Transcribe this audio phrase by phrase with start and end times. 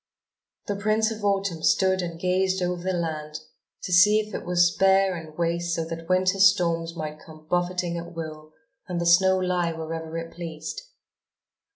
[0.65, 3.39] The Prince of Autumn stood and gazed over the land
[3.83, 7.99] to see if it was bare and waste so that Winter's storms might come buffeting
[7.99, 8.51] at will
[8.87, 10.81] and the snow lie wherever it pleased.